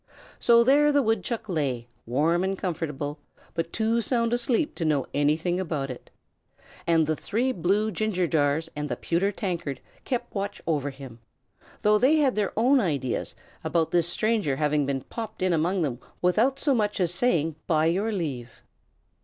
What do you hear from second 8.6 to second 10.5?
and the pewter tankard kept